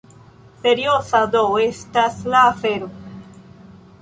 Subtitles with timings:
[0.63, 2.91] Serioza do estas la afero!